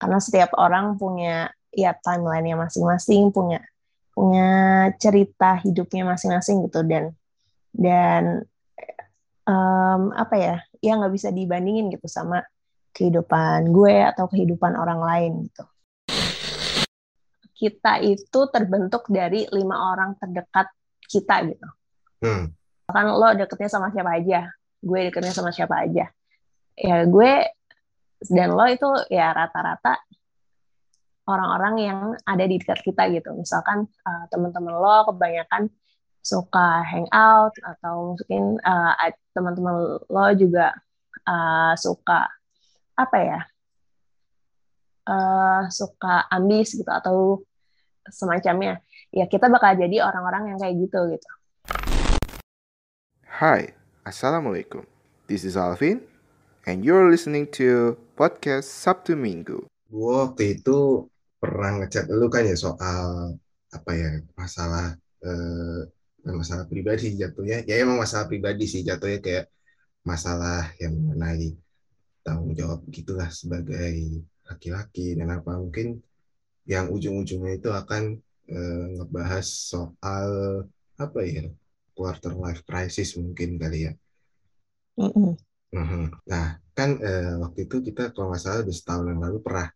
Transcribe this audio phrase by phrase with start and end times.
[0.00, 3.60] karena setiap orang punya ya timeline-nya masing-masing punya
[4.16, 4.48] punya
[4.98, 7.14] cerita hidupnya masing-masing gitu dan
[7.70, 8.42] dan
[9.46, 12.42] um, apa ya ya nggak bisa dibandingin gitu sama
[12.90, 15.64] kehidupan gue atau kehidupan orang lain gitu
[17.60, 20.72] kita itu terbentuk dari lima orang terdekat
[21.04, 21.68] kita gitu.
[22.24, 22.56] Hmm.
[22.88, 24.48] Kan lo deketnya sama siapa aja,
[24.80, 26.08] gue deketnya sama siapa aja.
[26.80, 27.32] Ya gue
[28.28, 29.96] dan lo itu ya rata-rata
[31.24, 33.32] orang-orang yang ada di dekat kita gitu.
[33.32, 35.72] Misalkan uh, teman-teman lo kebanyakan
[36.20, 38.92] suka hangout atau mungkin uh,
[39.32, 40.76] teman-teman lo juga
[41.24, 42.28] uh, suka
[42.98, 43.40] apa ya?
[45.08, 47.40] Uh, suka ambis gitu atau
[48.12, 48.84] semacamnya.
[49.10, 51.30] Ya kita bakal jadi orang-orang yang kayak gitu gitu.
[53.24, 53.72] Hai
[54.04, 54.84] Assalamualaikum.
[55.24, 56.09] This is Alvin
[56.70, 61.02] and you're listening to podcast Sabtu Minggu gue waktu itu
[61.42, 63.34] pernah ngechat lu kan ya soal
[63.74, 64.94] apa ya masalah
[65.26, 65.82] eh,
[66.30, 69.50] masalah pribadi jatuhnya ya emang masalah pribadi sih jatuhnya kayak
[70.06, 71.58] masalah yang mengenai
[72.22, 75.98] tanggung jawab gitulah sebagai laki-laki dan apa mungkin
[76.70, 78.14] yang ujung-ujungnya itu akan
[78.46, 80.28] uh, ngebahas soal
[81.02, 81.50] apa ya
[81.98, 83.92] quarter life crisis mungkin kali ya.
[84.94, 85.49] Mm -hmm.
[86.26, 89.68] Nah kan uh, waktu itu kita kalau nggak salah di setahun yang lalu pernah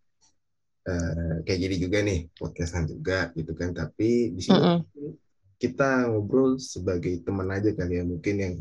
[0.88, 3.70] uh, kayak gini juga nih podcastan juga gitu kan.
[3.76, 5.12] Tapi di sini mm -hmm.
[5.60, 8.54] kita ngobrol sebagai teman aja kali ya mungkin yang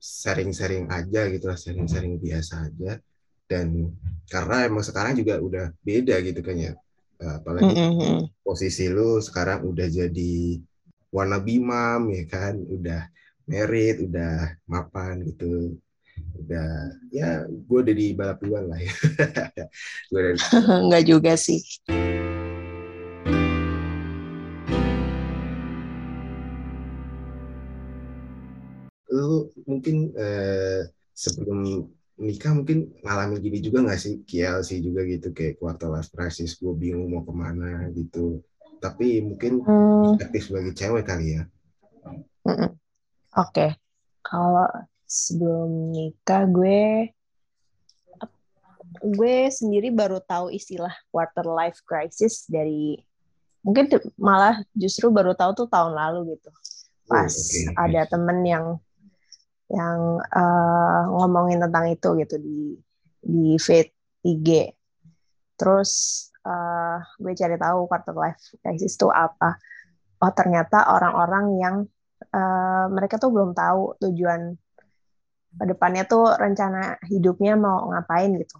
[0.00, 3.00] sharing-sharing uh, aja gitu lah sharing-sharing biasa aja.
[3.46, 3.94] Dan
[4.26, 6.72] karena emang sekarang juga udah beda gitu kan ya.
[7.16, 8.18] Apalagi mm -hmm.
[8.44, 10.60] posisi lu sekarang udah jadi
[11.08, 13.08] wannabe mom ya kan udah
[13.48, 15.78] merit udah mapan gitu
[16.46, 18.92] udah ya gue udah di balap duluan lah ya.
[20.14, 20.36] Gue udah
[20.86, 21.58] nggak juga sih.
[29.10, 34.14] Lu mungkin eh, sebelum nikah mungkin ngalamin gini juga nggak sih?
[34.22, 38.38] Kiel sih juga gitu kayak quarter life crisis gue bingung mau ke mana gitu.
[38.78, 40.22] Tapi mungkin hmm.
[40.22, 41.42] aktif sebagai cewek kali ya.
[42.46, 42.62] Oke.
[43.34, 43.70] Okay.
[44.22, 44.66] kalau
[45.06, 47.14] sebelum nikah gue
[49.02, 52.98] gue sendiri baru tahu istilah quarter life crisis dari
[53.62, 56.58] mungkin malah justru baru tahu tuh tahun lalu gitu oh,
[57.10, 57.74] pas oh, okay.
[57.76, 58.66] ada temen yang
[59.66, 62.78] yang uh, ngomongin tentang itu gitu di
[63.26, 63.90] di feed
[64.22, 64.70] IG.
[65.58, 65.90] Terus
[66.46, 69.58] uh, gue cari tahu quarter life crisis itu apa.
[70.22, 71.76] Oh ternyata orang-orang yang
[72.30, 74.54] uh, mereka tuh belum tahu tujuan
[75.52, 78.58] depannya tuh rencana hidupnya mau ngapain gitu.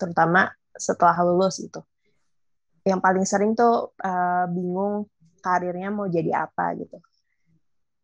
[0.00, 1.84] Terutama setelah lulus gitu.
[2.86, 5.08] Yang paling sering tuh uh, bingung
[5.44, 6.96] karirnya mau jadi apa gitu.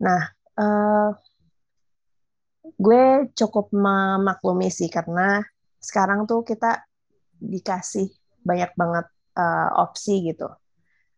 [0.04, 0.28] Nah,
[0.60, 1.10] uh,
[2.76, 5.40] gue cukup memaklumi sih karena
[5.80, 6.84] sekarang tuh kita
[7.38, 8.10] dikasih
[8.42, 9.06] banyak banget
[9.38, 10.50] uh, opsi gitu.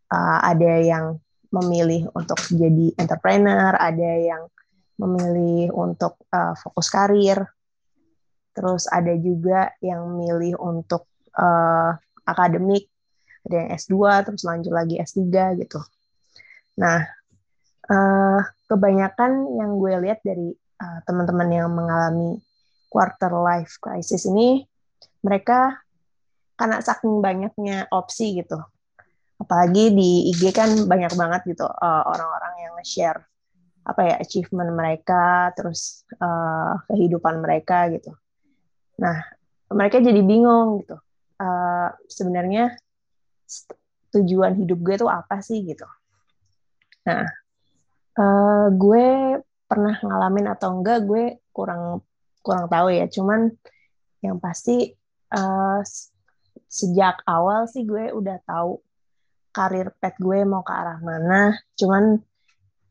[0.08, 4.48] Uh, ada yang memilih untuk jadi entrepreneur, ada yang
[4.98, 7.46] memilih untuk uh, fokus karir,
[8.52, 11.06] terus ada juga yang memilih untuk
[11.38, 11.94] uh,
[12.26, 12.90] akademik,
[13.46, 13.94] ada yang S2,
[14.26, 15.22] terus lanjut lagi S3
[15.62, 15.78] gitu.
[16.82, 17.06] Nah,
[17.86, 20.50] uh, kebanyakan yang gue lihat dari
[20.82, 22.42] uh, teman-teman yang mengalami
[22.90, 24.66] quarter life crisis ini
[25.22, 25.78] mereka
[26.58, 28.58] karena saking banyaknya opsi gitu.
[29.38, 33.22] Apalagi di IG kan banyak banget gitu uh, orang-orang yang nge-share
[33.88, 38.12] apa ya achievement mereka terus uh, kehidupan mereka gitu.
[39.00, 39.16] Nah
[39.72, 41.00] mereka jadi bingung gitu.
[41.40, 42.76] Uh, sebenarnya
[44.12, 45.88] tujuan hidup gue tuh apa sih gitu.
[47.08, 47.24] Nah
[48.20, 49.06] uh, gue
[49.64, 52.04] pernah ngalamin atau enggak gue kurang
[52.44, 53.08] kurang tahu ya.
[53.08, 53.48] Cuman
[54.20, 54.92] yang pasti
[55.32, 55.80] uh,
[56.68, 58.84] sejak awal sih gue udah tahu
[59.48, 61.56] karir pet gue mau ke arah mana.
[61.72, 62.20] Cuman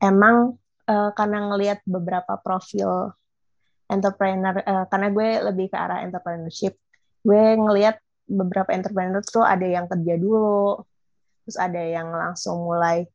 [0.02, 0.58] emang
[0.88, 3.14] uh, karena ngelihat beberapa profil
[3.88, 6.76] entrepreneur uh, karena gue lebih ke arah entrepreneurship
[7.24, 10.84] gue ngelihat beberapa entrepreneur tuh ada yang kerja dulu
[11.48, 13.08] terus ada yang langsung mulai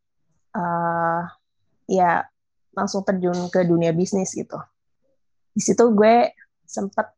[0.57, 1.29] uh,
[1.85, 2.25] ya
[2.73, 4.57] langsung terjun ke dunia bisnis gitu.
[5.53, 6.33] Di situ gue
[6.65, 7.13] sempet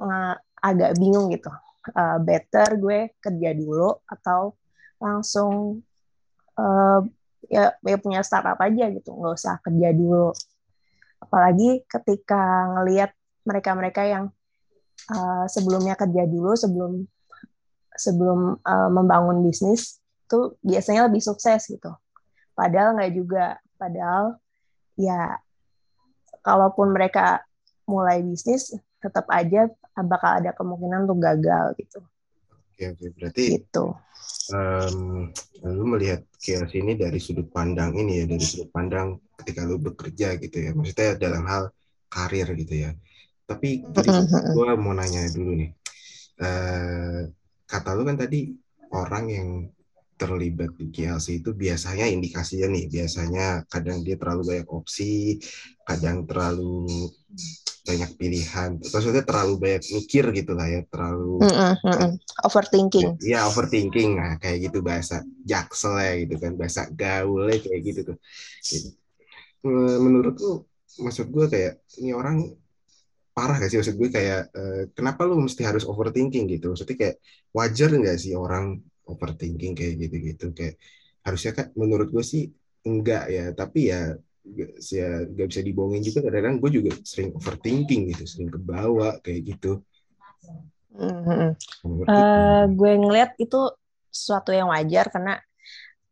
[0.00, 0.34] uh,
[0.64, 1.52] agak bingung gitu.
[1.92, 4.56] Uh, better gue kerja dulu atau
[4.96, 5.84] langsung
[6.56, 7.00] uh,
[7.48, 10.30] ya, ya punya startup aja gitu, nggak usah kerja dulu.
[11.20, 13.10] Apalagi ketika ngelihat
[13.44, 14.24] mereka-mereka yang
[15.12, 16.92] uh, sebelumnya kerja dulu sebelum
[17.94, 21.92] sebelum uh, membangun bisnis tuh biasanya lebih sukses gitu.
[22.56, 23.46] Padahal nggak juga.
[23.74, 24.38] Padahal
[24.94, 25.38] ya
[26.44, 27.42] kalaupun mereka
[27.84, 29.68] mulai bisnis tetap aja
[30.00, 32.00] bakal ada kemungkinan untuk gagal gitu.
[32.74, 33.94] Oke oke berarti gitu.
[34.50, 35.30] Um,
[35.62, 40.34] lu melihat chaos ini dari sudut pandang ini ya dari sudut pandang ketika lu bekerja
[40.42, 41.70] gitu ya maksudnya dalam hal
[42.10, 42.90] karir gitu ya.
[43.46, 45.70] Tapi jadi gue mau nanya dulu nih.
[46.34, 47.30] Uh,
[47.62, 48.50] kata lu kan tadi
[48.90, 49.48] orang yang
[50.14, 55.42] terlibat di GLC itu biasanya indikasinya nih biasanya kadang dia terlalu banyak opsi
[55.82, 56.86] kadang terlalu
[57.84, 62.10] banyak pilihan maksudnya terlalu banyak mikir gitu lah ya terlalu mm -mm,
[62.48, 63.20] overthinking.
[63.20, 64.16] Ya, overthinking.
[64.16, 68.16] Nah kayak gitu bahasa jaksel ya gitu kan bahasa gaulnya kayak gitu tuh.
[68.64, 68.88] Gitu.
[70.00, 70.68] menurutku
[71.00, 72.44] maksud gue kayak ini orang
[73.32, 73.80] parah gak sih?
[73.80, 74.52] Maksud gue kayak
[74.92, 76.72] kenapa lu mesti harus overthinking gitu?
[76.72, 77.16] Maksudnya kayak
[77.52, 80.46] wajar nggak sih orang overthinking kayak gitu-gitu.
[80.56, 80.76] Kayak
[81.24, 82.52] harusnya kan menurut gue sih
[82.84, 84.12] enggak ya tapi ya
[84.92, 86.28] ya gak bisa dibohongin juga.
[86.28, 89.80] Kadang-kadang gue juga sering overthinking gitu sering kebawa kayak gitu.
[90.94, 91.50] Mm-hmm.
[92.06, 93.58] uh, gue ngeliat itu
[94.14, 95.42] sesuatu yang wajar karena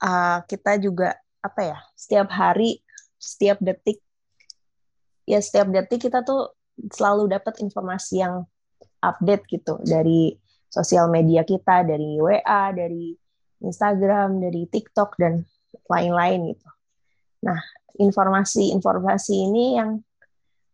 [0.02, 2.82] uh, kita juga apa ya setiap hari
[3.14, 4.02] setiap detik
[5.22, 6.50] ya setiap detik kita tuh
[6.90, 8.42] selalu dapat informasi yang
[8.98, 10.34] update gitu dari
[10.72, 13.12] sosial media kita, dari WA, dari
[13.60, 15.44] Instagram, dari TikTok dan
[15.92, 16.68] lain-lain gitu.
[17.44, 17.60] Nah,
[18.00, 20.00] informasi-informasi ini yang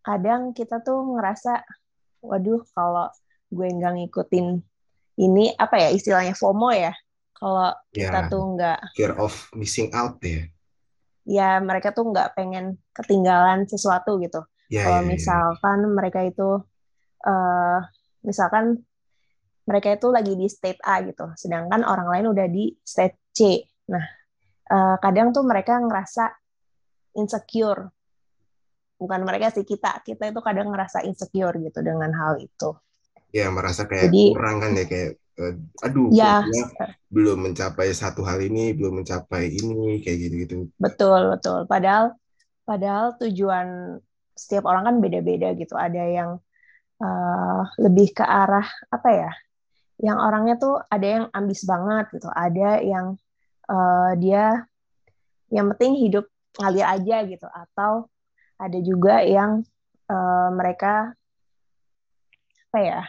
[0.07, 1.67] kadang kita tuh ngerasa,
[2.23, 3.11] waduh kalau
[3.51, 4.63] gue nggak ngikutin
[5.19, 6.95] ini apa ya istilahnya FOMO ya,
[7.35, 10.47] kalau ya, kita tuh nggak fear of missing out ya.
[11.29, 14.47] Ya mereka tuh nggak pengen ketinggalan sesuatu gitu.
[14.71, 15.11] Yeah, Kalau yeah, ya.
[15.11, 15.93] misalkan yeah.
[15.93, 16.49] mereka itu,
[17.25, 17.79] uh,
[18.23, 18.85] misalkan
[19.69, 23.61] mereka itu lagi di state A gitu, sedangkan orang lain udah di state C.
[23.93, 24.05] Nah,
[24.73, 26.33] uh, kadang tuh mereka ngerasa
[27.21, 27.93] insecure.
[28.97, 32.73] Bukan mereka sih kita, kita itu kadang ngerasa insecure gitu dengan hal itu.
[33.31, 35.55] Ya merasa kayak Jadi, kurang kan ya kayak uh,
[35.85, 36.41] aduh ya,
[37.13, 42.17] belum mencapai satu hal ini belum mencapai ini kayak gitu gitu betul betul padahal
[42.65, 44.01] padahal tujuan
[44.39, 45.75] setiap orang kan beda-beda gitu.
[45.75, 46.31] Ada yang
[47.03, 49.33] uh, lebih ke arah apa ya?
[49.99, 52.29] Yang orangnya tuh ada yang ambis banget gitu.
[52.31, 53.19] Ada yang
[53.67, 54.67] uh, dia
[55.51, 56.27] yang penting hidup
[56.59, 57.47] ngalir aja gitu.
[57.51, 58.07] Atau
[58.59, 59.67] ada juga yang
[60.11, 61.15] uh, mereka
[62.71, 63.01] apa ya?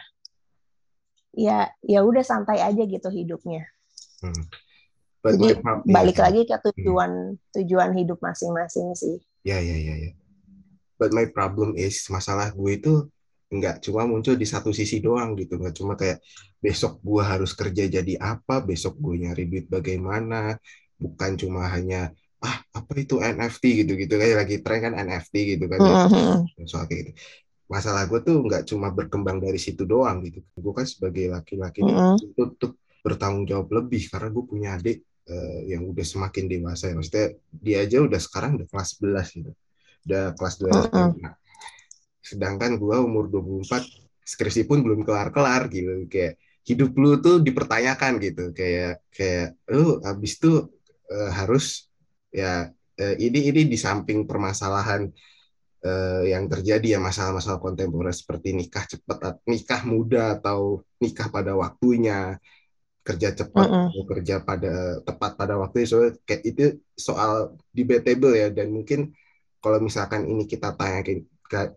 [1.30, 3.70] Ya ya udah santai aja gitu hidupnya.
[4.18, 4.44] Hmm.
[5.20, 6.22] Jadi balik ya.
[6.26, 7.54] lagi ke tujuan hmm.
[7.60, 9.22] tujuan hidup masing-masing sih.
[9.46, 10.12] Ya ya ya ya
[11.00, 12.94] but my problem is masalah gue itu
[13.50, 16.22] nggak cuma muncul di satu sisi doang gitu nggak cuma kayak
[16.62, 20.54] besok gue harus kerja jadi apa besok gue nyari duit bagaimana
[20.94, 25.64] bukan cuma hanya ah apa itu NFT gitu gitu kayak lagi tren kan NFT gitu
[25.66, 26.64] kan mm-hmm.
[26.64, 27.12] soal kayak gitu
[27.66, 32.22] masalah gue tuh nggak cuma berkembang dari situ doang gitu gue kan sebagai laki-laki mm-hmm.
[32.22, 36.94] untuk, untuk bertanggung jawab lebih karena gue punya adik uh, yang udah semakin dewasa ya
[36.94, 39.52] maksudnya dia aja udah sekarang udah kelas 11 gitu
[40.08, 41.08] udah kelas 2 uh -uh.
[41.20, 41.34] Nah,
[42.20, 46.06] sedangkan gue umur 24 skripsi pun belum kelar-kelar gitu.
[46.06, 46.38] Kayak
[46.68, 48.44] hidup lu tuh dipertanyakan gitu.
[48.54, 50.70] Kayak kayak lu habis tuh
[51.10, 51.90] uh, harus
[52.30, 55.10] ya uh, ini ini di samping permasalahan
[55.82, 62.38] uh, yang terjadi ya masalah-masalah kontemporer seperti nikah cepat nikah muda atau nikah pada waktunya
[63.00, 63.88] kerja cepat -uh.
[64.06, 66.64] kerja pada tepat pada waktu so kayak itu
[66.94, 68.52] soal debatable ya.
[68.52, 69.10] Dan mungkin
[69.60, 71.24] kalau misalkan ini kita tanyakin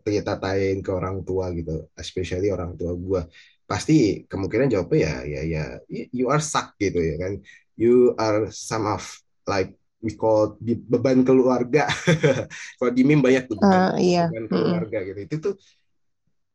[0.06, 3.22] kita tanyain ke orang tua gitu, especially orang tua gue,
[3.65, 5.65] pasti kemungkinan jawabnya ya ya ya
[6.13, 7.42] you are suck gitu ya kan,
[7.74, 9.01] you are some of
[9.50, 11.89] like we call di beban keluarga.
[12.77, 14.30] kalau di meme banyak tuh beban, uh, iya.
[14.30, 15.20] beban keluarga gitu.
[15.25, 15.56] Itu tuh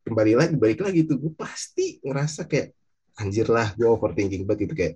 [0.09, 2.73] kembali lagi balik lagi tuh gue pasti ngerasa kayak
[3.19, 4.95] anjir lah gue overthinking banget gitu kayak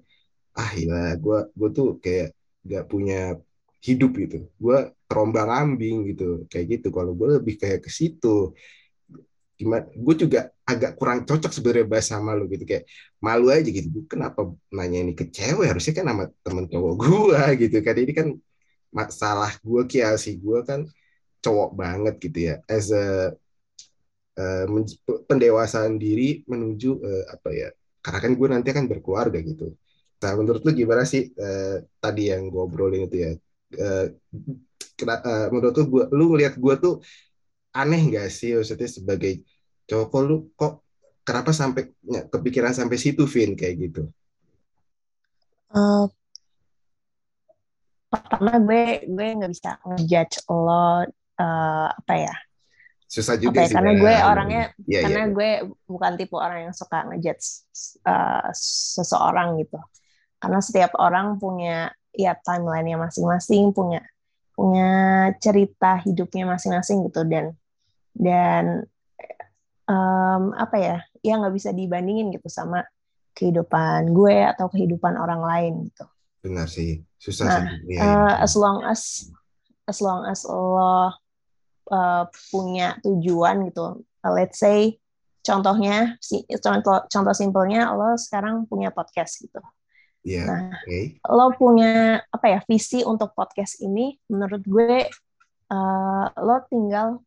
[0.57, 3.37] ah iya gue gue tuh kayak gak punya
[3.83, 4.37] hidup gitu.
[4.55, 6.87] Gue terombang ambing gitu kayak gitu.
[6.95, 8.55] Kalau gue lebih kayak ke situ.
[9.59, 12.63] Gimana gue juga agak kurang cocok sebenarnya bahas sama lo gitu.
[12.63, 12.87] Kayak
[13.19, 13.87] malu aja gitu.
[13.91, 15.67] Gue kenapa nanya ini ke cewek?
[15.67, 17.95] Harusnya kan sama temen cowok gue gitu kan.
[17.99, 18.27] Ini kan
[18.95, 20.87] masalah gue kiasi gue kan
[21.43, 22.55] cowok banget gitu ya.
[22.71, 23.35] As a
[24.39, 24.65] uh,
[25.27, 27.69] pendewasaan diri menuju uh, apa ya
[28.03, 29.75] karena kan gue nanti akan berkeluarga gitu.
[30.23, 33.31] Nah menurut lu gimana sih uh, tadi yang gue obrolin itu ya
[33.77, 34.07] uh,
[35.03, 37.01] uh, menurut tuh gua lu ngelihat gua tuh
[37.73, 38.53] aneh gak sih?
[38.53, 39.41] Maksudnya sebagai
[39.89, 40.85] cowok lu kok
[41.25, 44.03] kenapa sampai ya, kepikiran sampai situ Vin kayak gitu?
[45.73, 46.05] Uh,
[48.13, 52.35] pertama gue gue nggak bisa ngejudge lo uh, apa ya?
[53.09, 53.99] Susah juga okay, sih karena ya.
[54.01, 55.33] gue orangnya Iya, karena iya.
[55.33, 55.49] gue
[55.89, 57.45] bukan tipe orang yang suka ngejudge
[58.05, 58.49] uh,
[58.93, 59.81] seseorang gitu.
[60.37, 64.01] Karena setiap orang punya ya timeline-nya masing-masing punya
[64.53, 64.89] punya
[65.41, 67.25] cerita hidupnya masing-masing gitu.
[67.25, 67.57] Dan
[68.13, 68.85] dan
[69.89, 72.85] um, apa ya ya nggak bisa dibandingin gitu sama
[73.33, 76.05] kehidupan gue atau kehidupan orang lain gitu.
[76.45, 79.01] Benar sih susah Nah, sih uh, as long as
[79.89, 81.09] as long as lo
[81.89, 84.05] uh, punya tujuan gitu.
[84.23, 84.95] Uh, let's say
[85.43, 89.59] contohnya si contoh contoh simpelnya lo sekarang punya podcast gitu
[90.23, 95.11] Iya, nah oke lo punya apa ya visi untuk podcast ini menurut gue
[95.67, 97.19] uh, lo tinggal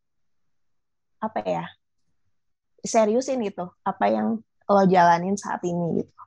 [1.21, 1.65] apa ya
[2.81, 6.17] seriusin gitu apa yang lo jalanin saat ini gitu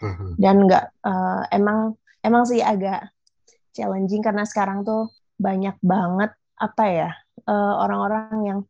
[0.00, 0.40] Mhm.
[0.40, 1.92] dan nggak uh, emang
[2.24, 3.12] emang sih agak
[3.76, 7.10] challenging karena sekarang tuh banyak banget apa ya
[7.44, 8.60] uh, orang-orang yang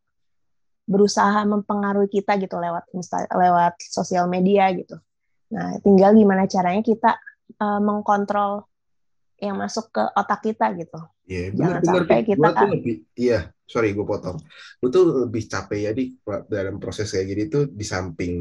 [0.87, 4.99] berusaha mempengaruhi kita gitu lewat insta lewat sosial media gitu.
[5.55, 7.15] Nah, tinggal gimana caranya kita
[7.61, 8.65] uh, mengkontrol
[9.41, 10.97] yang masuk ke otak kita gitu.
[11.29, 14.37] Iya, Jangan benar-benar sampai kita kan lebih, iya, sorry gue potong.
[14.81, 16.13] Gue tuh lebih capek ya di
[16.49, 18.33] dalam proses kayak gini tuh di samping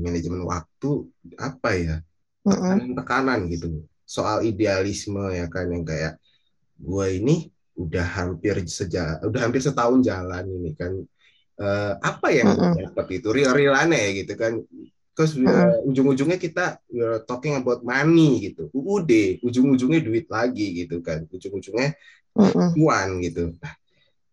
[0.00, 0.90] manajemen waktu
[1.36, 1.96] apa ya
[2.46, 6.22] tekanan-tekanan gitu soal idealisme ya kan yang kayak
[6.78, 10.94] gue ini udah hampir seja udah hampir setahun jalan ini kan
[11.56, 12.92] Eh, apa yang Mm-mm.
[12.92, 14.60] dapat itu real-realnya ya gitu kan
[15.16, 21.00] terus eh, ujung-ujungnya kita we are talking about money gitu UUD ujung-ujungnya duit lagi gitu
[21.00, 21.96] kan ujung-ujungnya
[22.36, 22.76] Mm-mm.
[22.76, 23.56] cuan gitu.
[23.56, 23.74] Nah,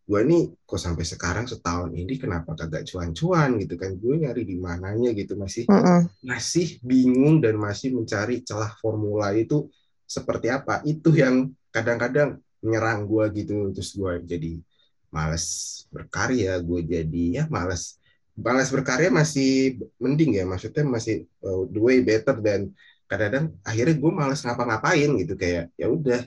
[0.04, 3.96] gue ini kok sampai sekarang setahun ini kenapa kagak cuan-cuan gitu kan?
[3.96, 6.12] Gue nyari di mananya gitu masih Mm-mm.
[6.20, 9.72] masih bingung dan masih mencari celah formula itu
[10.04, 10.84] seperti apa.
[10.84, 14.60] Itu yang kadang-kadang menyerang gue gitu terus gue jadi
[15.08, 15.46] males
[15.94, 18.03] berkarya, gue jadi ya males
[18.38, 22.74] males berkarya masih mending ya maksudnya masih uh, the way better dan
[23.10, 26.22] kadang-kadang akhirnya gue males ngapa-ngapain gitu kayak ya udah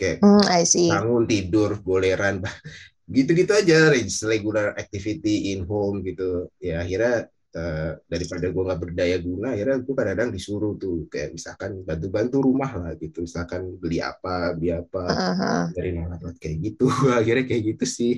[0.00, 0.88] kayak Mm, I see.
[0.92, 2.40] bangun tidur goleran
[3.16, 3.92] gitu-gitu aja
[4.26, 9.94] regular activity in home gitu ya akhirnya eh, daripada gue nggak berdaya guna akhirnya gue
[9.94, 15.70] kadang-kadang disuruh tuh kayak misalkan bantu-bantu rumah lah gitu misalkan beli apa beli apa Uh-huh.
[15.76, 16.86] dari mana kayak gitu
[17.20, 18.12] akhirnya kayak gitu sih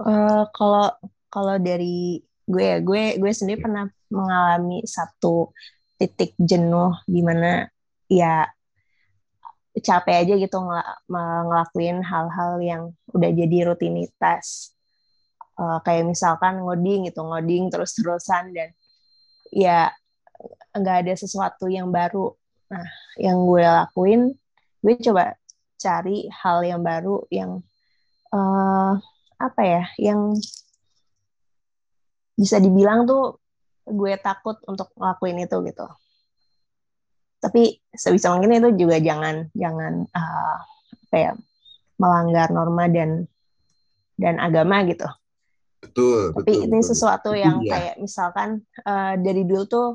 [0.00, 0.88] Eh, kalau
[1.28, 5.52] kalau dari gue ya gue gue sendiri pernah mengalami satu
[6.00, 7.68] titik jenuh di mana
[8.08, 8.48] ya
[9.80, 12.82] capek aja gitu me- ngelakuin hal-hal yang
[13.14, 14.74] udah jadi rutinitas.
[15.60, 18.68] Eh, kayak misalkan ngoding gitu ngoding terus-terusan dan
[19.52, 19.92] ya
[20.72, 22.32] nggak ada sesuatu yang baru.
[22.72, 22.88] Nah
[23.20, 24.20] yang gue lakuin
[24.80, 25.36] gue coba
[25.76, 27.60] cari hal yang baru yang
[28.32, 28.92] eh,
[29.40, 30.36] apa ya yang
[32.36, 33.40] bisa dibilang tuh
[33.88, 35.86] gue takut untuk ngelakuin itu gitu
[37.40, 40.56] tapi sebisa mungkin itu juga jangan jangan eh,
[41.08, 41.32] apa ya
[41.96, 43.24] melanggar norma dan
[44.20, 45.08] dan agama gitu
[45.80, 46.88] betul tapi betul ini betul.
[46.92, 47.72] sesuatu yang dia.
[47.72, 49.88] kayak misalkan eh, dari dulu tuh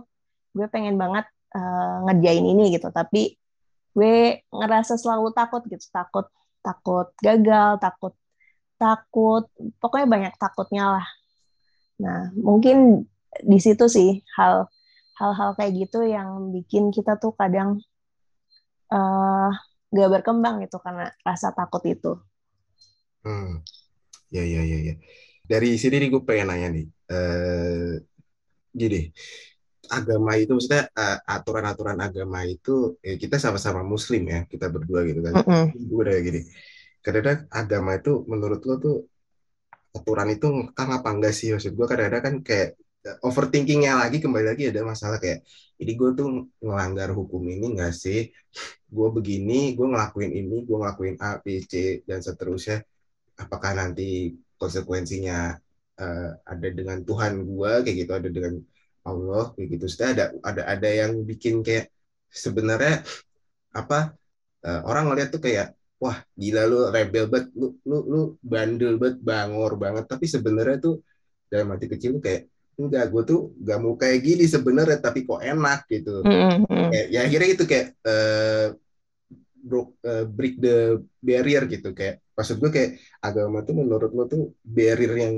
[0.57, 3.37] gue pengen banget eh, ngerjain ini gitu tapi
[3.95, 6.25] gue ngerasa selalu takut gitu takut
[6.65, 8.17] takut gagal takut
[8.75, 9.47] takut
[9.79, 11.07] pokoknya banyak takutnya lah
[11.95, 13.07] nah mungkin
[13.43, 14.67] di situ sih hal
[15.15, 17.79] hal-hal kayak gitu yang bikin kita tuh kadang
[18.91, 19.51] eh
[19.95, 22.19] gak berkembang gitu karena rasa takut itu
[23.25, 23.65] Hmm.
[24.29, 24.93] Ya, ya, ya, ya.
[25.49, 26.85] Dari sini nih gue pengen nanya nih.
[27.09, 27.91] Eh,
[28.69, 29.09] gini,
[29.89, 35.25] agama itu maksudnya eh, aturan-aturan agama itu eh, kita sama-sama Muslim ya, kita berdua gitu
[35.25, 35.41] kan.
[35.41, 35.65] Mm-mm.
[35.89, 36.41] Gue udah gini.
[37.05, 38.95] Kadang-kadang agama itu menurut lo tuh
[39.97, 41.47] aturan itu ngekang apa enggak sih?
[41.53, 42.69] Maksud gue kadang-kadang kan kayak
[43.07, 45.39] eh, overthinkingnya lagi kembali lagi ada masalah kayak
[45.79, 46.27] jadi gue tuh
[46.65, 48.19] ngelanggar hukum ini enggak sih?
[48.95, 51.73] Gue begini, gue ngelakuin ini, gue ngelakuin A, B, C
[52.09, 52.77] dan seterusnya.
[53.43, 55.37] Apakah nanti konsekuensinya
[56.01, 58.53] eh, ada dengan Tuhan gue kayak gitu, ada dengan
[59.09, 59.85] Allah kayak gitu.
[59.93, 61.85] Sudah ada ada ada yang bikin kayak
[62.43, 63.05] sebenarnya
[63.79, 63.97] apa
[64.65, 65.67] eh, orang ngeliat tuh kayak
[66.01, 70.05] wah gila lu rebel banget, lu lu lu bandel banget, bangor banget.
[70.09, 70.95] Tapi sebenarnya tuh
[71.47, 72.41] dalam hati kecil tuh kayak
[72.75, 76.21] enggak, gue tuh gak mau kayak gini sebenarnya, tapi kok enak gitu.
[76.27, 76.91] Mm-mm.
[76.91, 78.67] Kayak, ya akhirnya itu kayak eh,
[79.65, 82.91] bro- eh, break the barrier gitu kayak maksud gue kayak
[83.23, 85.35] agama tuh menurut lo tuh barrier yang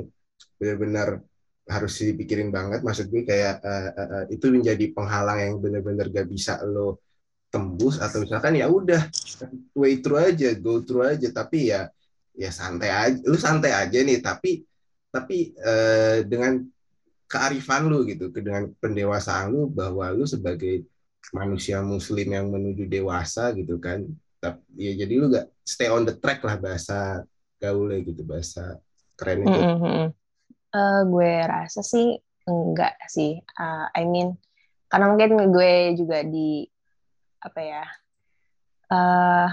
[0.60, 1.24] benar-benar
[1.68, 6.28] harus dipikirin banget maksud gue kayak uh, uh, uh, itu menjadi penghalang yang benar-benar gak
[6.28, 7.07] bisa lo
[7.48, 9.08] tembus atau misalkan ya udah
[9.74, 11.88] way through aja go through aja tapi ya
[12.36, 14.68] ya santai aja lu santai aja nih tapi
[15.10, 16.62] tapi uh, dengan
[17.28, 20.84] kearifan lu gitu dengan pendewasaan lu bahwa lu sebagai
[21.32, 24.04] manusia muslim yang menuju dewasa gitu kan
[24.38, 27.24] tapi ya jadi lu gak stay on the track lah bahasa
[27.58, 28.78] gaulnya gitu bahasa
[29.18, 30.08] keren itu mm -hmm.
[30.78, 33.40] Uh, gue rasa sih enggak sih.
[33.56, 34.36] Uh, I mean,
[34.92, 36.68] karena mungkin gue juga di
[37.42, 37.84] apa ya,
[38.92, 39.48] uh,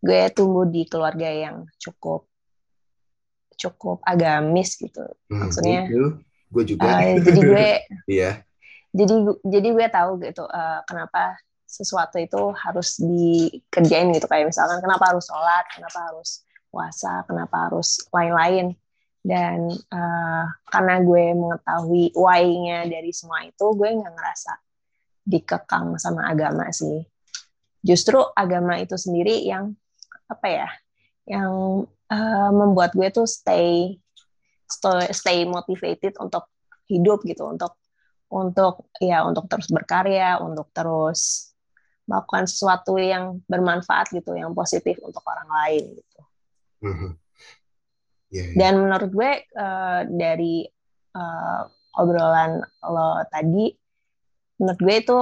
[0.00, 2.28] gue tumbuh di keluarga yang cukup
[3.60, 5.04] cukup agamis gitu.
[5.28, 5.84] Hmm, Maksudnya,
[6.48, 6.88] gue juga.
[6.88, 7.68] Uh, jadi gue,
[8.08, 8.30] iya.
[8.90, 9.14] Jadi
[9.46, 11.38] jadi gue tahu gitu uh, kenapa
[11.70, 18.02] sesuatu itu harus dikerjain gitu kayak misalkan kenapa harus sholat, kenapa harus puasa, kenapa harus
[18.10, 18.74] lain-lain
[19.20, 24.52] dan uh, karena gue mengetahui why-nya dari semua itu gue nggak ngerasa
[25.28, 27.04] dikekang sama agama sih
[27.80, 29.72] justru agama itu sendiri yang
[30.30, 30.68] apa ya
[31.26, 31.50] yang
[31.88, 33.96] uh, membuat gue tuh stay
[35.10, 36.46] stay motivated untuk
[36.86, 37.74] hidup gitu untuk
[38.30, 41.50] untuk ya untuk terus berkarya untuk terus
[42.06, 46.20] melakukan sesuatu yang bermanfaat gitu yang positif untuk orang lain gitu
[46.86, 47.12] mm -hmm.
[48.30, 48.58] Yeah, yeah.
[48.62, 50.62] Dan menurut gue uh, dari
[51.18, 51.62] uh,
[51.98, 53.74] obrolan lo tadi,
[54.62, 55.18] menurut gue itu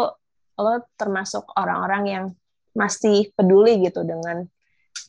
[0.61, 2.25] lo termasuk orang-orang yang
[2.78, 4.47] masih peduli gitu dengan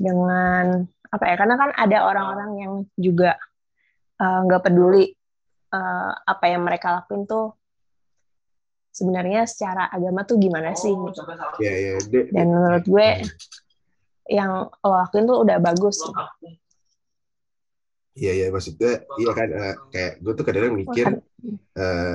[0.01, 1.35] dengan apa ya?
[1.37, 3.37] Karena kan ada orang-orang yang juga
[4.17, 5.13] eh, nggak uh, peduli
[5.69, 7.53] uh, apa yang mereka lakuin tuh
[8.89, 10.91] sebenarnya secara agama tuh gimana sih?
[10.91, 11.21] Oh, gitu.
[11.61, 12.25] yeah, yeah.
[12.33, 13.07] Dan menurut gue
[14.29, 15.97] yang lo lakuin tuh udah bagus.
[16.01, 16.23] Gitu.
[18.19, 21.05] Iya iya maksudnya iya kan uh, kayak gue tuh kadang-kadang mikir
[21.79, 22.13] uh,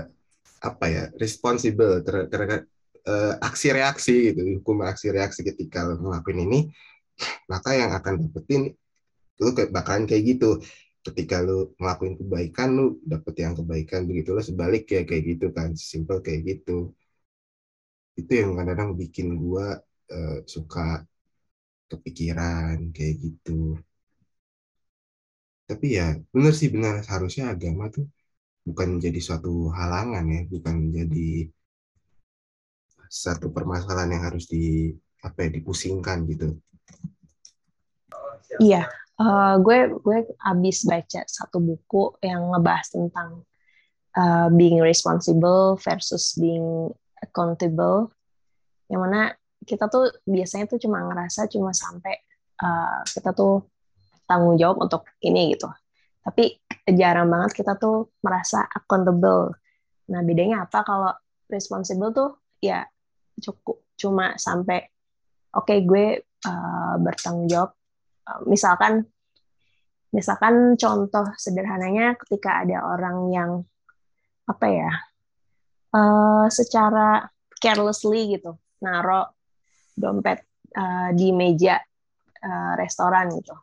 [0.64, 2.68] apa ya responsible terhadap
[3.08, 6.60] uh, aksi reaksi gitu hukum aksi reaksi ketika lo ngelakuin ini
[7.50, 8.74] maka yang akan dapetin
[9.38, 10.50] kayak bakalan kayak gitu.
[11.04, 15.76] Ketika lu ngelakuin kebaikan lu dapet yang kebaikan begitu lo sebalik ya kayak gitu kan
[15.76, 16.96] simple kayak gitu.
[18.16, 19.66] Itu yang kadang-kadang bikin gua
[20.14, 21.04] uh, suka
[21.90, 23.76] kepikiran kayak gitu.
[25.68, 28.04] Tapi ya benar sih benar seharusnya agama tuh
[28.64, 31.52] bukan menjadi suatu halangan ya bukan menjadi
[33.14, 34.90] satu permasalahan yang harus di
[35.22, 36.58] apa ya dipusingkan gitu
[38.58, 38.90] iya
[39.22, 43.46] uh, gue gue abis baca satu buku yang ngebahas tentang
[44.18, 46.90] uh, being responsible versus being
[47.22, 48.10] accountable
[48.90, 49.32] yang mana
[49.64, 52.20] kita tuh biasanya tuh cuma ngerasa cuma sampai
[52.60, 53.64] uh, kita tuh
[54.28, 55.68] tanggung jawab untuk ini gitu.
[56.24, 56.56] Tapi
[56.96, 59.56] jarang banget kita tuh merasa accountable.
[60.12, 61.12] Nah, bedanya apa kalau
[61.48, 62.84] responsible tuh ya
[63.40, 64.84] cukup cuma sampai
[65.54, 67.74] oke okay, gue uh, bertanggung jawab.
[68.24, 69.06] Uh, misalkan
[70.14, 73.50] misalkan contoh sederhananya ketika ada orang yang
[74.46, 74.92] apa ya
[75.90, 77.26] uh, secara
[77.58, 79.34] carelessly gitu naro
[79.98, 80.46] dompet
[80.78, 81.82] uh, di meja
[82.44, 83.58] uh, restoran gitu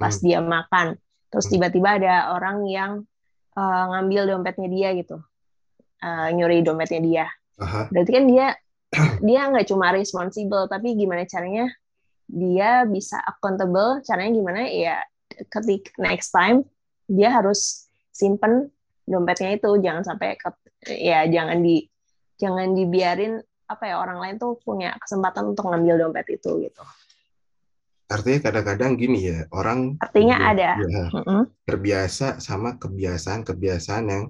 [0.00, 0.24] pas hmm.
[0.24, 0.96] dia makan
[1.28, 1.52] terus hmm.
[1.58, 2.92] tiba-tiba ada orang yang
[3.60, 5.20] uh, ngambil dompetnya dia gitu
[6.00, 7.26] uh, nyuri dompetnya dia
[7.60, 7.92] Aha.
[7.92, 8.46] berarti kan dia
[9.22, 11.70] dia nggak cuma responsible tapi gimana caranya
[12.30, 14.02] dia bisa accountable?
[14.06, 14.60] Caranya gimana?
[14.70, 15.02] Ya
[15.50, 16.66] ketik next time
[17.10, 18.70] dia harus simpen
[19.06, 19.70] dompetnya itu.
[19.82, 20.50] Jangan sampai ke,
[20.90, 21.86] ya jangan di
[22.38, 23.38] jangan dibiarin
[23.70, 26.82] apa ya orang lain tuh punya kesempatan untuk ngambil dompet itu gitu.
[28.10, 30.74] Artinya kadang-kadang gini ya orang artinya ada.
[30.82, 31.06] ya,
[31.62, 34.24] terbiasa sama kebiasaan-kebiasaan yang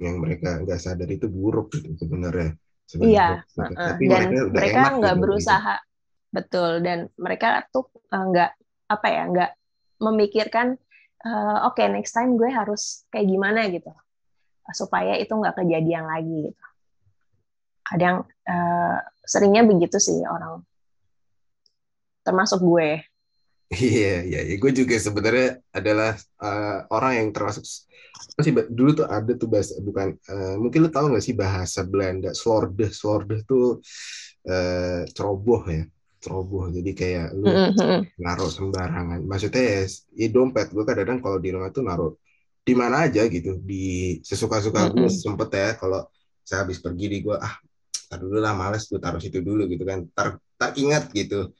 [0.00, 2.56] yang mereka nggak sadar itu buruk gitu sebenarnya
[3.02, 6.30] iya uh, tapi dan mereka mereka nggak gitu, berusaha gitu.
[6.30, 6.70] betul.
[6.84, 9.50] Dan mereka tuh eh, nggak uh, apa ya nggak
[9.98, 10.78] memikirkan
[11.26, 13.90] uh, oke okay, next time gue harus kayak gimana gitu.
[14.70, 16.64] Supaya itu nggak kejadian lagi gitu.
[17.86, 20.62] Kadang uh, seringnya begitu sih orang
[22.26, 23.06] termasuk gue
[23.66, 24.54] Iya, iya, iya.
[24.62, 30.12] Gue juga sebenarnya adalah uh, orang yang termasuk sih dulu tuh ada tuh bahasa bukan
[30.28, 32.30] uh, mungkin lu tahu nggak sih bahasa Belanda?
[32.30, 33.82] Slorde slorde tuh
[34.46, 35.82] uh, ceroboh ya
[36.22, 36.70] ceroboh.
[36.70, 37.50] Jadi kayak lu
[38.22, 39.26] naruh sembarangan.
[39.26, 39.82] Maksudnya ya,
[40.14, 40.70] ya dompet.
[40.70, 42.12] Gue kadang-kadang kalau di rumah tuh naruh
[42.62, 43.58] di mana aja gitu.
[43.58, 46.06] Di sesuka-suka gue sempet ya kalau
[46.46, 47.58] saya habis pergi di gue ah
[48.06, 50.06] tar dulu lah males gue taruh situ dulu gitu kan.
[50.14, 51.50] Tar tak ingat gitu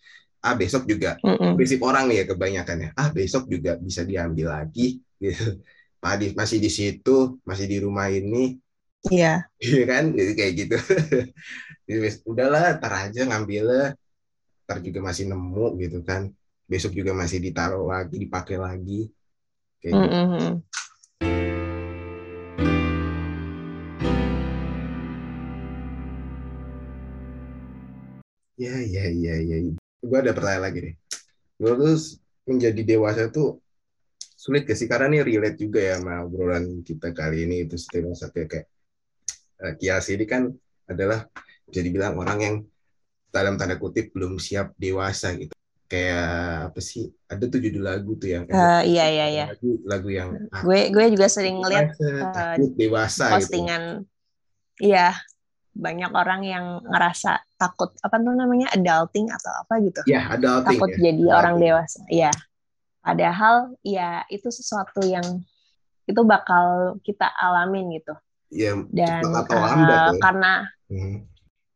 [0.47, 4.55] ah besok juga mm prinsip orang nih ya kebanyakan ya ah besok juga bisa diambil
[4.55, 5.59] lagi gitu
[5.97, 8.61] Padi masih di situ masih di rumah ini
[9.07, 9.47] Iya.
[9.63, 10.05] Iya kan?
[10.19, 10.77] Jadi kayak gitu.
[11.87, 13.95] Jadi, udahlah, ntar aja ngambilnya.
[14.67, 16.27] Ntar juga masih nemu gitu kan.
[16.67, 19.07] Besok juga masih ditaruh lagi, dipakai lagi.
[19.79, 20.11] Kayak gitu.
[20.11, 20.51] Mm-mm.
[28.57, 29.86] Ya, ya, ya, ya.
[30.03, 30.95] Gue ada pertanyaan lagi nih.
[31.57, 31.97] Gue tuh
[32.47, 33.59] menjadi dewasa tuh
[34.37, 34.87] sulit gak sih?
[34.87, 37.65] Karena nih relate juga ya sama obrolan kita kali ini.
[37.65, 38.67] Itu setiap satu kayak
[39.65, 40.53] eh, Kias ini kan
[40.87, 41.27] adalah
[41.67, 42.57] bisa dibilang orang yang
[43.35, 45.53] dalam tanda kutip belum siap dewasa gitu.
[45.87, 47.11] Kayak apa sih?
[47.31, 49.47] Ada tuh judul lagu tuh yang Eh, iya iya iya.
[49.55, 50.29] lagu lagu yang
[50.63, 53.35] Gue gue juga sering ngeliat dewasa, takut dewasa gitu.
[53.39, 53.83] postingan
[54.77, 55.15] iya
[55.77, 60.91] banyak orang yang ngerasa takut apa tuh namanya adulting atau apa gitu Ya, adulting takut
[60.91, 60.99] ya.
[61.07, 61.69] jadi orang Adulting.
[61.69, 62.33] dewasa ya
[63.01, 65.23] padahal ya itu sesuatu yang
[66.05, 68.15] itu bakal kita alamin gitu
[68.47, 70.21] Ya, dan atau eh, lambat ya.
[70.23, 70.53] karena
[70.87, 71.27] Hmm.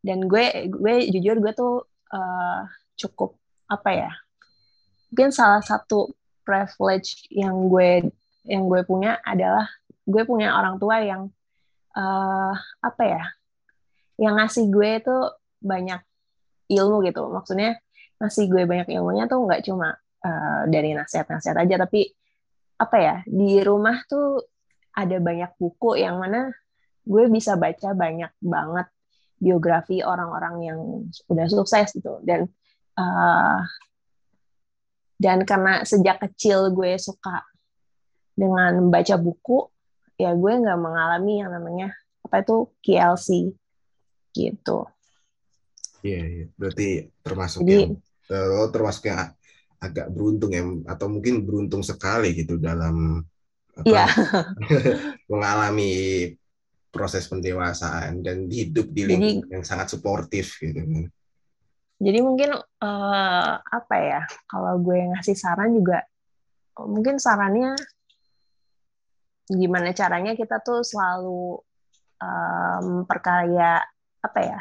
[0.01, 2.61] dan gue gue jujur gue tuh eh,
[2.95, 3.35] cukup
[3.67, 4.11] apa ya
[5.11, 8.07] mungkin salah satu privilege yang gue
[8.47, 9.67] yang gue punya adalah
[10.07, 11.27] gue punya orang tua yang
[11.91, 13.23] eh, apa ya
[14.21, 15.17] yang ngasih gue itu
[15.65, 16.01] banyak
[16.69, 17.25] ilmu gitu.
[17.33, 17.81] Maksudnya
[18.21, 22.05] ngasih gue banyak ilmunya tuh nggak cuma eh, dari nasihat-nasihat aja tapi
[22.77, 24.45] apa ya di rumah tuh
[24.93, 26.53] ada banyak buku yang mana
[27.01, 28.87] gue bisa baca banyak banget
[29.41, 30.79] biografi orang-orang yang
[31.25, 32.21] udah sukses gitu.
[32.21, 32.45] Dan
[33.01, 33.59] eh,
[35.17, 37.41] dan karena sejak kecil gue suka
[38.37, 39.69] dengan membaca buku
[40.21, 41.89] ya gue nggak mengalami yang namanya
[42.21, 43.53] apa itu KLC
[44.31, 44.87] gitu
[46.01, 46.45] Iya, iya.
[46.57, 46.87] Berarti
[47.21, 47.93] termasuk Jadi- yang
[48.49, 49.37] lo termasuk yang ag-
[49.77, 53.21] agak beruntung ya, atau mungkin beruntung sekali gitu dalam
[53.77, 54.05] apa, Iya.
[55.31, 55.93] mengalami
[56.89, 61.05] proses pendewasaan dan hidup di Jadi- lingkungan yang sangat suportif gitu kan.
[62.01, 66.01] jadi mungkin eh, apa ya kalau gue ngasih saran juga
[66.81, 67.77] mungkin sarannya
[69.45, 71.61] gimana caranya kita tuh selalu
[72.17, 73.85] eh, memperkaya
[74.21, 74.59] apa ya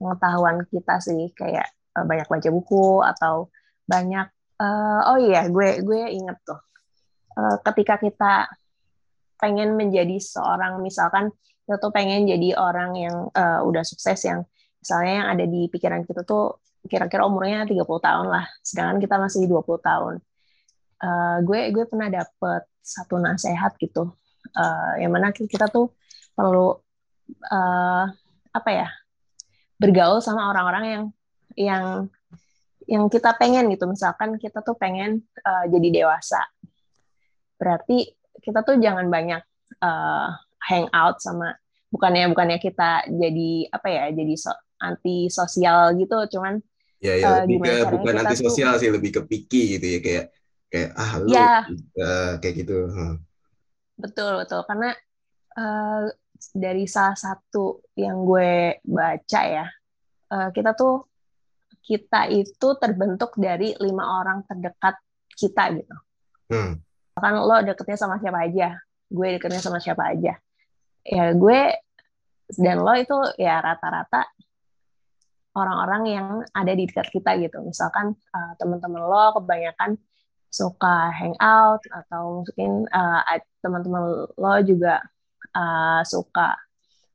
[0.00, 3.48] pengetahuan kita sih kayak eh, banyak baca buku atau
[3.84, 4.26] banyak
[4.60, 6.60] eh, oh iya gue gue inget tuh
[7.34, 8.46] Eh, ketika kita
[9.42, 11.34] pengen menjadi seorang misalkan
[11.66, 14.46] kita tuh pengen jadi orang yang eh, udah sukses yang
[14.78, 19.50] misalnya yang ada di pikiran kita tuh kira-kira umurnya 30 tahun lah sedangkan kita masih
[19.50, 20.14] 20 tahun.
[21.02, 24.14] Eh, gue gue pernah dapet satu nasihat gitu
[24.44, 25.96] Eh, yang mana kita tuh
[26.36, 26.76] perlu
[27.48, 28.04] eh,
[28.54, 28.88] apa ya
[29.82, 31.04] bergaul sama orang-orang yang
[31.58, 31.84] yang
[32.86, 36.40] yang kita pengen gitu misalkan kita tuh pengen eh, jadi dewasa
[37.58, 38.12] berarti
[38.42, 39.42] kita tuh jangan banyak
[39.82, 40.28] eh,
[40.70, 41.54] hang out sama
[41.90, 44.50] bukannya bukannya kita jadi apa ya jadi so,
[44.82, 46.62] anti sosial gitu cuman
[47.04, 50.24] Ya, ya Eh, lebih ke bukan anti sosial sih, lebih ke picky gitu ya kayak
[50.72, 51.68] kayak ah lu Ya.
[52.00, 52.76] eh, kayak gitu.
[52.88, 53.14] Hmm.
[54.00, 54.96] betul betul karena
[55.54, 56.02] eh,
[56.54, 59.66] dari salah satu yang gue baca ya
[60.30, 61.06] eh, kita tuh
[61.84, 64.96] kita itu terbentuk dari lima orang terdekat
[65.36, 65.96] kita gitu.
[66.44, 66.80] Hmm.
[67.14, 68.76] kan lo deketnya sama siapa aja
[69.08, 70.34] gue deketnya sama siapa aja.
[71.04, 71.60] Ya gue
[72.56, 74.28] dan lo itu ya rata-rata
[75.54, 77.62] orang-orang yang ada di dekat kita gitu.
[77.62, 80.00] Misalkan eh, teman-teman lo kebanyakan
[80.54, 85.02] suka hangout atau mungkin ad- teman-teman lo juga
[85.54, 86.48] eh, suka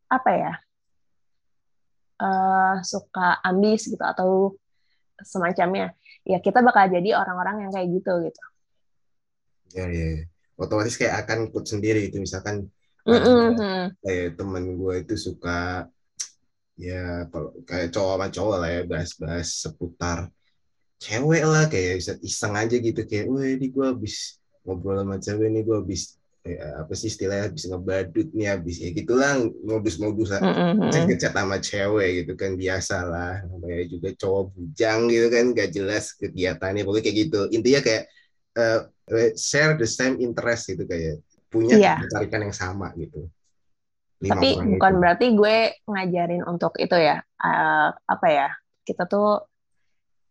[0.10, 0.54] apa ya
[2.22, 4.30] eh, suka ambis gitu atau
[5.32, 5.92] semacamnya
[6.32, 8.42] ya kita bakal jadi orang-orang yang kayak gitu gitu
[9.76, 10.26] Ya, ya.
[10.60, 12.68] Otomatis kayak akan ikut sendiri itu misalkan
[13.08, 13.96] ada Mm-mm.
[14.04, 15.88] kayak temen gue itu suka
[16.80, 20.20] ya kalau kayak cowok sama cowok lah ya bahas-bahas seputar
[21.04, 25.48] cewek lah kayak bisa iseng aja gitu kayak wah ini gue habis ngobrol sama cewek
[25.54, 26.19] nih gue habis
[26.58, 30.90] eh, apa sih istilahnya habis ngebadut nih habis ya gitulah modus-modus Mm-mm.
[31.06, 36.06] ngechat sama cewek gitu kan biasa lah namanya juga cowok bujang gitu kan gak jelas
[36.18, 38.04] kegiatannya pokoknya kayak gitu intinya kayak
[38.58, 38.80] eh,
[39.38, 41.94] share the same interest gitu kayak punya Iya.
[42.02, 43.30] ketertarikan yang sama gitu
[44.20, 45.00] Lima Tapi bukan itu.
[45.00, 45.58] berarti gue
[45.88, 47.24] ngajarin untuk itu ya.
[47.24, 48.52] eh, apa ya?
[48.84, 49.48] Kita tuh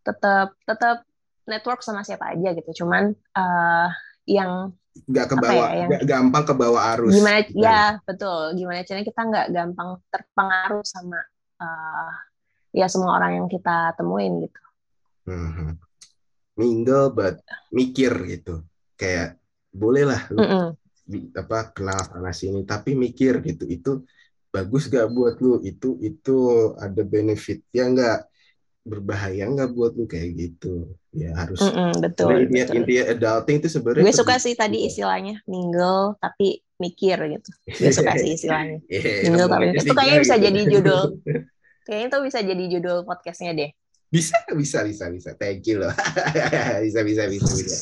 [0.04, 1.08] tetap tetap
[1.48, 2.84] network sama siapa aja gitu.
[2.84, 3.88] Cuman eh,
[4.28, 7.62] yang nggak ke apa bawah ya, yang- gampang ke bawah arus gimana Bukan.
[7.62, 8.42] ya betul.
[8.56, 11.20] Gimana caranya kita nggak gampang terpengaruh sama
[11.58, 12.12] eh,
[12.74, 14.60] ya semua orang yang kita temuin gitu.
[15.28, 15.76] Mhm.
[16.54, 17.38] mingle but
[17.70, 18.66] mikir gitu
[18.98, 19.38] kayak
[19.70, 20.66] boleh lah lu Mm-mm.
[21.06, 23.92] bi- apa kenal sana sini tapi mikir gitu itu
[24.50, 26.36] bagus gak buat lu itu itu
[26.74, 28.18] ada benefitnya nggak
[28.92, 30.68] berbahaya nggak buat lu kayak gitu
[31.12, 32.78] ya harus Mm-mm, betul, intinya betul.
[32.78, 37.50] intinya adulting itu sebenarnya Gue suka sih tadi istilahnya mingle tapi mikir gitu.
[37.82, 38.78] Gue suka sih istilahnya.
[38.86, 39.64] Iya, Mingle tapi.
[39.74, 40.44] Itu kayaknya bisa gitu.
[40.46, 41.02] jadi judul.
[41.86, 43.70] Kayaknya itu bisa jadi judul podcastnya deh.
[44.08, 45.92] bisa bisa bisa bisa thank you loh
[46.84, 47.76] bisa bisa bisa bisa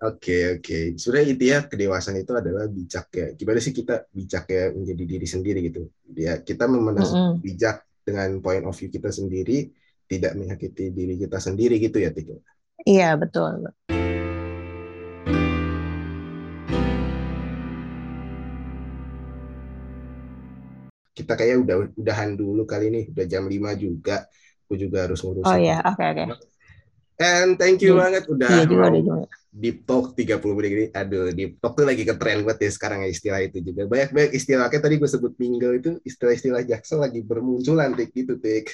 [0.00, 5.04] oke oke sebenarnya intinya kedewasaan itu adalah bijak ya gimana sih kita bijak ya menjadi
[5.04, 5.80] diri sendiri gitu
[6.16, 7.32] ya kita memandang Mm-mm.
[7.44, 9.68] bijak dengan point of view kita sendiri
[10.10, 12.42] tidak menyakiti diri kita sendiri gitu ya Tiko
[12.88, 13.70] Iya betul.
[21.10, 24.24] kita kayak udah udahan dulu kali ini udah jam 5 juga
[24.64, 26.24] aku juga harus ngurusin Oh iya, oke oke.
[27.20, 28.00] And thank you Iya.
[28.00, 29.28] banget udah mau ada juga.
[29.52, 30.86] deep talk 30 menit ini.
[30.90, 33.82] Aduh, deep talk tuh lagi keren banget ya sekarang ya istilah itu juga.
[33.84, 34.66] Banyak-banyak istilah.
[34.66, 38.70] Kayak tadi gue sebut mingle itu istilah-istilah jaksel lagi bermunculan tik gitu tik.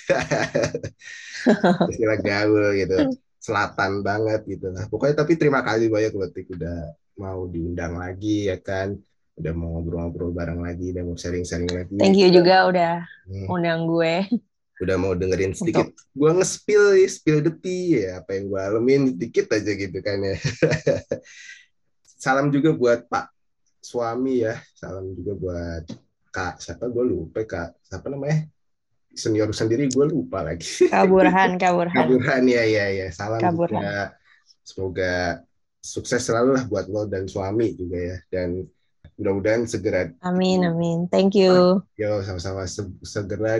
[1.92, 2.96] istilah gaul gitu.
[3.38, 4.84] Selatan banget gitu lah.
[4.86, 6.78] Pokoknya tapi terima kasih banyak buat tik udah
[7.16, 8.94] mau diundang lagi ya kan.
[9.36, 11.96] Udah mau ngobrol-ngobrol bareng lagi, udah mau sharing-sharing lagi.
[11.96, 12.94] Thank you juga udah
[13.26, 14.28] Hmm, undang gue.
[14.76, 15.88] Udah mau dengerin sedikit.
[16.12, 20.36] Gua nge-spill spill the tea ya, apa yang gue alamin dikit aja gitu kan ya.
[22.16, 23.26] Salam juga buat Pak
[23.80, 24.58] suami ya.
[24.76, 25.84] Salam juga buat
[26.28, 28.44] Kak siapa gue lupa Kak siapa namanya
[29.16, 30.68] senior sendiri gue lupa lagi.
[30.92, 31.96] Kaburhan, kaburhan.
[31.96, 33.08] Kaburhan ya ya ya.
[33.08, 33.80] Salam Kaburhan.
[33.80, 34.02] juga.
[34.66, 35.12] Semoga
[35.80, 38.16] sukses selalu lah buat lo dan suami juga ya.
[38.28, 38.68] Dan
[39.16, 41.08] mudah-mudahan segera Amin, amin.
[41.08, 41.80] Thank you.
[41.96, 43.56] yo sama-sama se- segera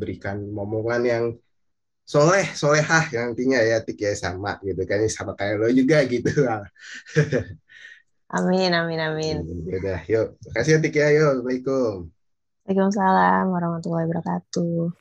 [0.00, 1.24] diberikan momongan yang
[2.08, 5.04] soleh solehah yang nantinya ya tik ya sama gitu kan.
[5.12, 6.32] Sama kayak lo juga gitu.
[8.30, 9.36] Amin, amin, amin.
[9.68, 10.28] ya udah yuk.
[10.48, 11.44] Makasih ya tik ya yuk.
[11.44, 12.08] Assalamualaikum.
[12.64, 14.94] Waalaikumsalam warahmatullahi wabarakatuh.